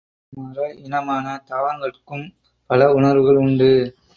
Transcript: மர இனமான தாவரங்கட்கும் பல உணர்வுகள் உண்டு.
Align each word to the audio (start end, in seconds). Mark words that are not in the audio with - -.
மர 0.33 0.69
இனமான 0.77 1.43
தாவரங்கட்கும் 1.49 2.25
பல 2.69 2.89
உணர்வுகள் 2.93 3.35
உண்டு. 3.35 3.71